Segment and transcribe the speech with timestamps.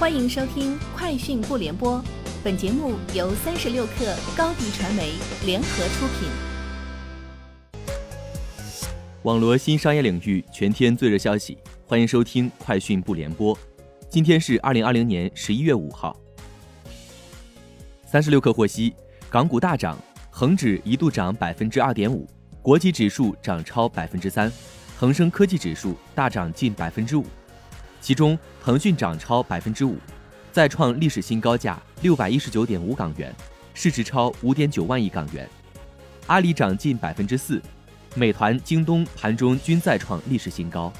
[0.00, 1.98] 欢迎收听《快讯不联播》，
[2.42, 5.12] 本节目由三十六克高低传媒
[5.44, 6.30] 联合出品。
[9.24, 13.54] 网罗新商业领域全天最热消息，欢迎收听《快讯不联播》。
[14.08, 16.18] 今天是二零二零年十一月五号。
[18.06, 18.94] 三十六克获悉，
[19.28, 19.98] 港股大涨，
[20.30, 22.26] 恒指一度涨百分之二点五，
[22.62, 24.50] 国际指数涨超百分之三，
[24.96, 27.26] 恒生科技指数大涨近百分之五。
[28.00, 29.98] 其中，腾讯涨超百分之五，
[30.50, 33.34] 再创历史新高价六百一十九点五港元，
[33.74, 35.48] 市值超五点九万亿港元。
[36.26, 37.60] 阿里涨近百分之四，
[38.14, 40.92] 美团、京东盘中均再创历史新高。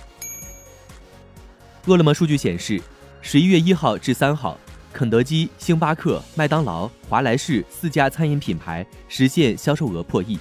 [1.86, 2.80] 饿了么数据显示，
[3.22, 4.58] 十一月一号至三号，
[4.92, 10.38] 肯德基、星巴克、麦当劳、华莱士四家餐饮品牌实现销售额破亿。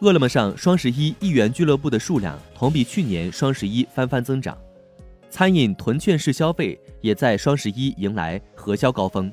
[0.00, 4.56] 饿了么上双十一亿元俱乐部的数量同比去年双十一翻番增长。
[5.30, 9.32] 餐饮囤券式消费也在双十一迎来核销高峰。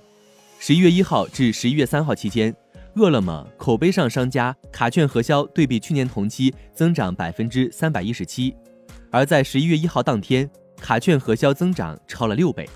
[0.60, 2.54] 十一月一号至十一月三号期间，
[2.96, 8.56] 饿了么口碑上商家卡券核销对比去年同期增长百分之三百一十七，
[9.10, 12.68] 而在十一月一号当天，卡券核销增长超了六倍。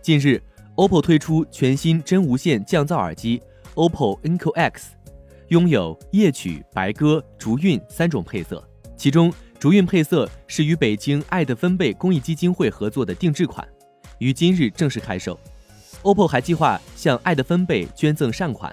[0.00, 0.40] 近日
[0.76, 3.42] ，OPPO 推出全新真无线降噪耳机
[3.74, 4.90] OPPO Enco X，
[5.48, 8.62] 拥有夜曲、白鸽、竹韵三种配色，
[8.96, 9.32] 其中。
[9.58, 13.66] 竹韵配色是与北京爱的分贝公益基金会合作的定制款，
[14.18, 15.38] 于今日正式开售。
[16.02, 18.72] OPPO 还计划向爱的分贝捐赠善款，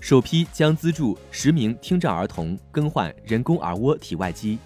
[0.00, 4.56] 首批将资助十名听障儿童更换人工耳蜗体外机。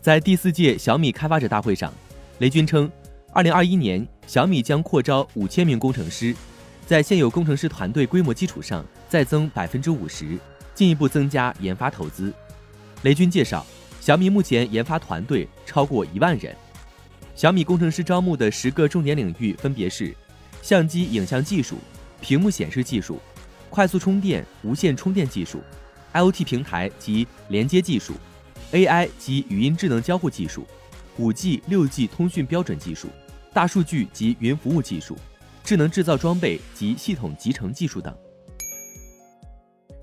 [0.00, 1.92] 在第四届小米开发者大会上，
[2.38, 2.90] 雷军称，
[3.30, 6.34] 二零二一年小米将扩招五千名工程师，
[6.86, 10.38] 在现有工程师团队规模基础上再增百分之五十，
[10.74, 12.32] 进一步增加研发投资。
[13.02, 13.64] 雷军介绍。
[14.02, 16.52] 小米目前研发团队超过一万人，
[17.36, 20.12] 小米工程师招募的十个重点领域分别是：
[20.60, 21.78] 相机影像技术、
[22.20, 23.20] 屏幕显示技术、
[23.70, 25.62] 快速充电无线充电技术、
[26.12, 28.14] IoT 平台及连接技术、
[28.72, 30.66] AI 及语音智能交互技术、
[31.20, 33.06] 5G、6G 通讯标准技术、
[33.52, 35.16] 大数据及云服务技术、
[35.62, 38.12] 智能制造装备及系统集成技术等。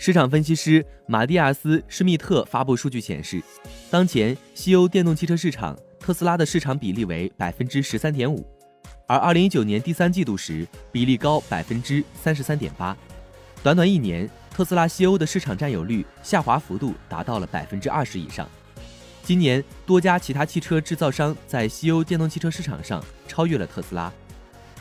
[0.02, 3.44] 市场分析师马蒂亚斯·施密特发布数据显示，
[3.92, 8.48] 当前西欧电动汽车市场，特斯拉的市场比例为百分之十三点五，
[9.06, 12.96] 而二零一九年第三季度时比例高百分之三十三点八。
[13.62, 18.50] 短短一年，特斯拉西欧的市场占有率下滑幅度达到了百分之二十以上。
[19.22, 24.10] 今年，多家其他汽车制造商在西欧电动汽车市场上超越了特斯拉。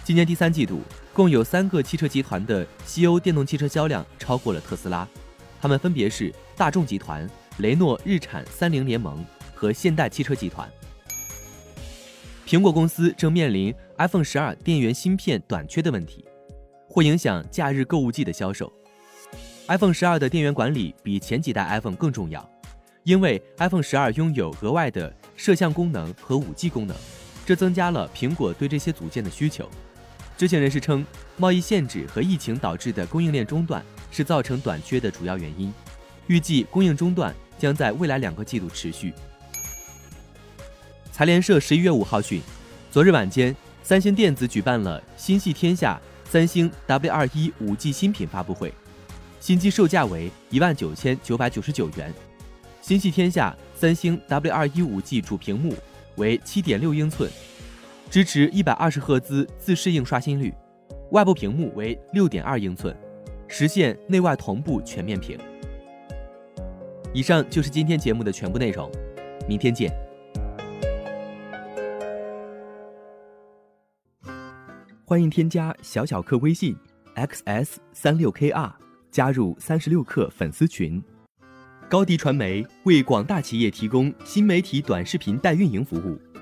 [0.09, 0.81] 今年第三季度，
[1.13, 5.07] 共有三个汽车集团的西欧电动汽车销量超过了特斯拉，
[5.61, 9.23] 他们分别是大众集团、雷诺、日产、三菱联盟
[9.55, 10.67] 和现代汽车集团。
[12.47, 16.25] 苹果公司正面临 iPhone 十二电源芯片短缺的问题，
[16.89, 18.73] 会影响假日购物季的销售。
[19.67, 22.51] iPhone 十二的电源管理比前几代 iPhone 更重要，
[23.03, 26.97] 因为 iPhone 十二拥有额外的摄像功能和 5G 功能，
[27.45, 29.69] 这增加了苹果对这些组件的需求。
[30.39, 31.05] 知情人士称，
[31.37, 35.75] 贸易限制和疫情导致的供应链中断是造成短缺的主要原因。
[36.29, 39.13] 预计供应中断将在未来两个季度持续。
[41.11, 42.41] 财联社十一月五号讯，
[42.89, 48.73] 昨日晚间，三星电子举办了心系天下三星 W 二一五 G 新品发布会，
[49.41, 52.15] 新机售价为一万九千九百九十九元。
[52.81, 55.75] 心系天下三星 W 二一五 G 主屏幕
[56.15, 57.29] 为七点六英寸。
[58.11, 60.55] 支持一百二十赫兹自适应刷新率，
[61.11, 62.97] 外部屏幕为六点二英寸，
[63.47, 65.39] 实现内外同步全面屏。
[67.13, 68.91] 以上就是今天节目的全部内容，
[69.47, 69.93] 明天见。
[75.05, 76.75] 欢迎添加小小客微信
[77.15, 78.73] xs 三六 kr，
[79.11, 81.03] 加入三十六课粉丝群。
[81.91, 86.19] 高迪传媒为广大企业提供新媒体短视频代运营服务。